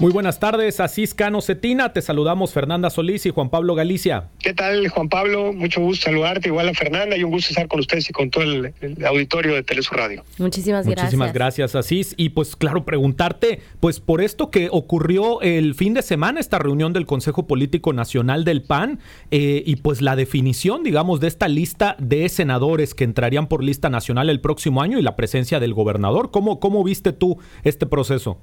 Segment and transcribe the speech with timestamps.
[0.00, 1.92] Muy buenas tardes, Asís Cano Cetina.
[1.92, 4.30] Te saludamos Fernanda Solís y Juan Pablo Galicia.
[4.38, 5.52] ¿Qué tal, Juan Pablo?
[5.52, 8.44] Mucho gusto saludarte, igual a Fernanda, y un gusto estar con ustedes y con todo
[8.44, 8.72] el,
[9.04, 10.24] auditorio de Telesur Radio.
[10.38, 11.04] Muchísimas gracias.
[11.04, 12.14] Muchísimas gracias, Asís.
[12.16, 16.94] Y pues claro, preguntarte, pues por esto que ocurrió el fin de semana, esta reunión
[16.94, 21.96] del Consejo Político Nacional del PAN, eh, y pues la definición, digamos, de esta lista
[21.98, 26.30] de senadores que entrarían por lista nacional el próximo año y la presencia del gobernador.
[26.30, 28.38] ¿Cómo, cómo viste tú este proceso?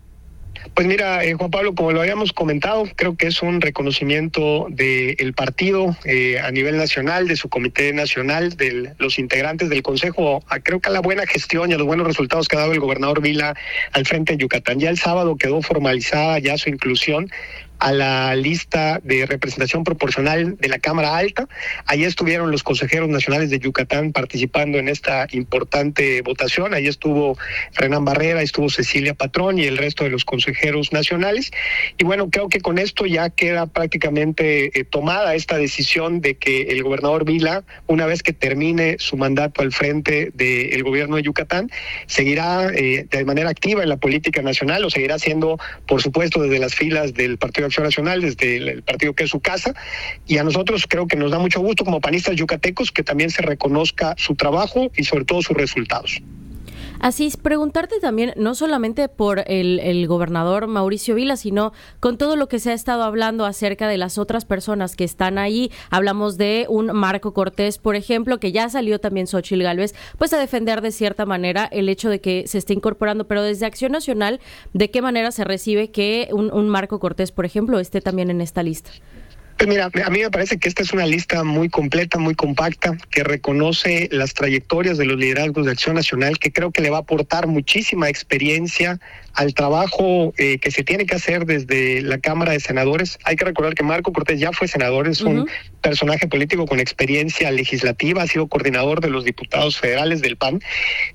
[0.73, 5.33] Pues mira, eh, Juan Pablo, como lo habíamos comentado, creo que es un reconocimiento del
[5.33, 10.79] partido eh, a nivel nacional, de su comité nacional, de los integrantes del Consejo, creo
[10.79, 13.21] que a la buena gestión y a los buenos resultados que ha dado el gobernador
[13.21, 13.55] Vila
[13.91, 14.79] al frente de Yucatán.
[14.79, 17.31] Ya el sábado quedó formalizada ya su inclusión
[17.79, 21.47] a la lista de representación proporcional de la Cámara Alta.
[21.85, 26.73] Allí estuvieron los consejeros nacionales de Yucatán participando en esta importante votación.
[26.73, 27.37] Allí estuvo
[27.73, 31.51] Renan Barrera, estuvo Cecilia Patrón y el resto de los consejeros nacionales.
[31.97, 36.63] Y bueno, creo que con esto ya queda prácticamente eh, tomada esta decisión de que
[36.63, 41.69] el gobernador Vila, una vez que termine su mandato al frente del gobierno de Yucatán,
[42.07, 46.59] seguirá eh, de manera activa en la política nacional, o seguirá siendo, por supuesto, desde
[46.59, 49.73] las filas del Partido Acción Nacional, desde el, partido que es su casa,
[50.25, 53.41] y a nosotros creo que nos da mucho gusto como panistas yucatecos que también se
[53.41, 56.21] reconozca su trabajo y sobre todo sus resultados.
[56.99, 62.47] Así es, preguntarte también, no solamente por el, gobernador Mauricio Vila, sino con todo lo
[62.47, 65.71] que se ha estado hablando acerca de las otras personas que están ahí.
[65.89, 70.39] Hablamos de un Marco Cortés, por ejemplo, que ya salió también Xochil Gálvez, pues a
[70.39, 74.39] defender de cierta manera el hecho de que se esté incorporando, pero desde Acción Nacional,
[74.73, 78.41] ¿de qué manera se recibe que un, un Marco Cortés, por ejemplo, esté también en
[78.41, 78.91] esta lista?
[79.57, 82.95] Pues mira, a mí me parece que esta es una lista muy completa, muy compacta,
[83.09, 86.97] que reconoce las trayectorias de los liderazgos de Acción Nacional, que creo que le va
[86.97, 88.99] a aportar muchísima experiencia
[89.37, 93.19] al trabajo eh, que se tiene que hacer desde la Cámara de Senadores.
[93.23, 95.47] Hay que recordar que Marco Cortés ya fue senador, es un
[95.81, 100.59] personaje político con experiencia legislativa, ha sido coordinador de los diputados federales del PAN.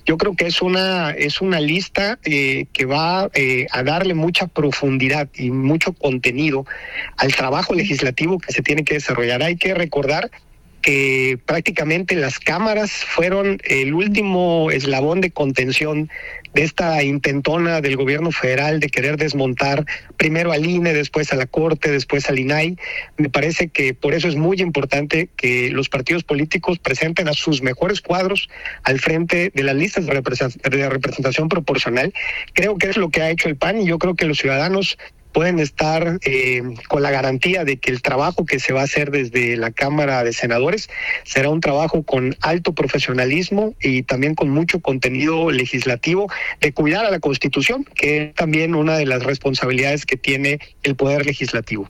[0.06, 4.46] Yo creo que es una, es una lista eh, que va eh, a darle mucha
[4.46, 6.64] profundidad y mucho contenido
[7.16, 9.42] al trabajo legislativo que se tiene que desarrollar.
[9.42, 10.30] Hay que recordar
[10.82, 16.10] que prácticamente las cámaras fueron el último eslabón de contención
[16.54, 21.46] de esta intentona del gobierno federal de querer desmontar primero al INE, después a la
[21.46, 22.76] Corte, después al INAI.
[23.16, 27.62] Me parece que por eso es muy importante que los partidos políticos presenten a sus
[27.62, 28.50] mejores cuadros
[28.82, 32.12] al frente de las listas de representación proporcional.
[32.52, 34.98] Creo que es lo que ha hecho el PAN y yo creo que los ciudadanos
[35.32, 39.10] pueden estar eh, con la garantía de que el trabajo que se va a hacer
[39.10, 40.88] desde la Cámara de Senadores
[41.24, 47.10] será un trabajo con alto profesionalismo y también con mucho contenido legislativo de cuidar a
[47.10, 51.88] la Constitución, que es también una de las responsabilidades que tiene el Poder Legislativo.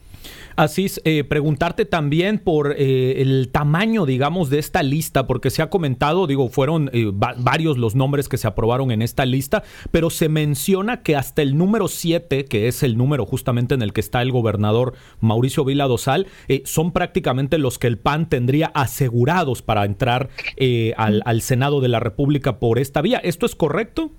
[0.55, 5.69] Así eh, preguntarte también por eh, el tamaño, digamos, de esta lista, porque se ha
[5.69, 10.29] comentado, digo, fueron eh, varios los nombres que se aprobaron en esta lista, pero se
[10.29, 14.21] menciona que hasta el número 7, que es el número justamente en el que está
[14.21, 16.27] el gobernador Mauricio Vila Dosal,
[16.65, 20.29] son prácticamente los que el PAN tendría asegurados para entrar
[20.97, 23.19] al, al Senado de la República por esta vía.
[23.19, 24.11] ¿Esto es correcto?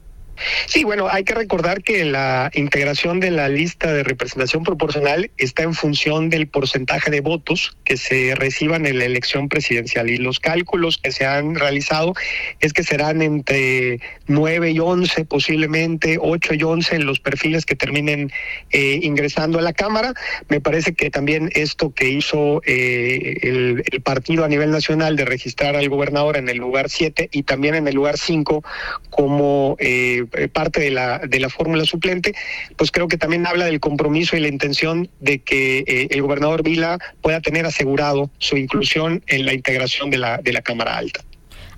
[0.66, 5.62] Sí, bueno, hay que recordar que la integración de la lista de representación proporcional está
[5.62, 10.40] en función del porcentaje de votos que se reciban en la elección presidencial y los
[10.40, 12.14] cálculos que se han realizado
[12.60, 17.76] es que serán entre 9 y 11 posiblemente, 8 y 11 en los perfiles que
[17.76, 18.32] terminen
[18.70, 20.14] eh, ingresando a la Cámara.
[20.48, 25.76] Me parece que también esto que hizo eh, el, partido a nivel nacional de registrar
[25.76, 28.64] al gobernador en el lugar 7 y también en el lugar 5
[29.10, 29.76] como...
[29.78, 32.34] Eh, eh, parte de la, de la fórmula suplente,
[32.76, 36.62] pues creo que también habla del compromiso y la intención de que eh, el gobernador
[36.62, 41.20] Vila pueda tener asegurado su inclusión en la integración de la, de la Cámara Alta.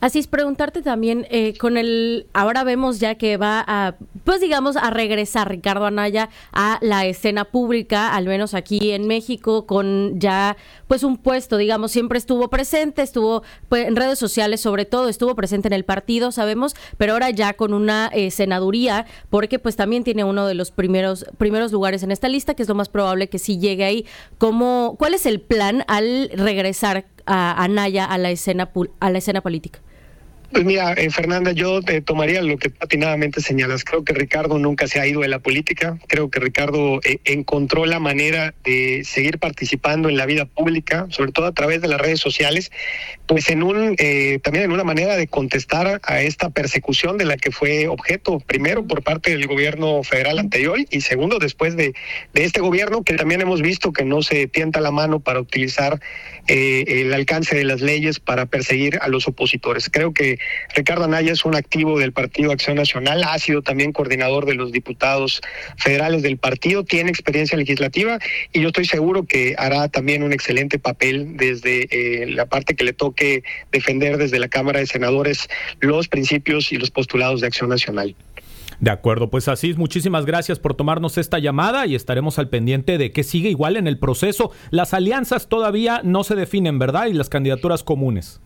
[0.00, 4.76] Así es, preguntarte también, eh, con el, ahora vemos ya que va a, pues digamos,
[4.76, 10.56] a regresar Ricardo Anaya a la escena pública, al menos aquí en México, con ya,
[10.86, 15.34] pues un puesto, digamos, siempre estuvo presente, estuvo pues, en redes sociales sobre todo, estuvo
[15.34, 20.04] presente en el partido, sabemos, pero ahora ya con una eh, senaduría, porque pues también
[20.04, 23.28] tiene uno de los primeros, primeros lugares en esta lista, que es lo más probable
[23.28, 24.06] que sí llegue ahí.
[24.38, 28.70] ¿Cómo, ¿Cuál es el plan al regresar a Anaya a la escena,
[29.00, 29.80] a la escena política?
[30.52, 33.84] Pues mira, eh, Fernanda, yo te tomaría lo que patinadamente señalas.
[33.84, 35.98] Creo que Ricardo nunca se ha ido de la política.
[36.06, 41.32] Creo que Ricardo eh, encontró la manera de seguir participando en la vida pública, sobre
[41.32, 42.70] todo a través de las redes sociales,
[43.26, 47.36] pues en un eh, también en una manera de contestar a esta persecución de la
[47.36, 51.92] que fue objeto, primero por parte del gobierno federal anterior y segundo después de,
[52.34, 56.00] de este gobierno que también hemos visto que no se tienta la mano para utilizar
[56.46, 59.90] el alcance de las leyes para perseguir a los opositores.
[59.90, 60.35] Creo que
[60.74, 64.72] Ricardo Anaya es un activo del Partido Acción Nacional, ha sido también coordinador de los
[64.72, 65.40] diputados
[65.76, 68.18] federales del partido, tiene experiencia legislativa
[68.52, 72.84] y yo estoy seguro que hará también un excelente papel desde eh, la parte que
[72.84, 73.42] le toque
[73.72, 75.48] defender desde la Cámara de Senadores
[75.80, 78.14] los principios y los postulados de Acción Nacional.
[78.80, 83.10] De acuerdo, pues así, muchísimas gracias por tomarnos esta llamada y estaremos al pendiente de
[83.10, 84.50] que sigue igual en el proceso.
[84.70, 87.06] Las alianzas todavía no se definen, ¿verdad?
[87.06, 88.40] Y las candidaturas comunes.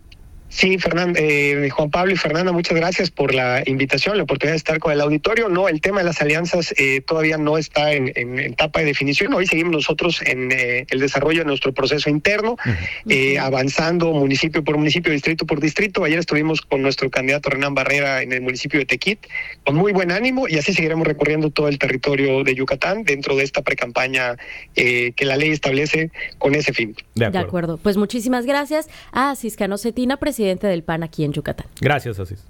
[0.51, 4.57] Sí, Fernando, eh, Juan Pablo y Fernanda, muchas gracias por la invitación, la oportunidad de
[4.57, 5.49] estar con el auditorio.
[5.49, 8.11] No, el tema de las alianzas eh, todavía no está en,
[8.41, 9.33] etapa de definición.
[9.33, 12.57] Hoy seguimos nosotros en eh, el desarrollo de nuestro proceso interno,
[13.41, 16.03] avanzando municipio por municipio, distrito por distrito.
[16.03, 19.21] Ayer estuvimos con nuestro candidato Renan Barrera en el municipio de Tequit,
[19.65, 23.45] con muy buen ánimo, y así seguiremos recorriendo todo el territorio de Yucatán dentro de
[23.45, 24.37] esta precampaña
[24.75, 26.97] que la ley establece con ese fin.
[27.15, 27.77] De acuerdo.
[27.77, 31.67] Pues muchísimas gracias a Ciscano Cetina, presidente presidente del PAN aquí en Yucatán.
[31.83, 32.43] Gracias, Asís.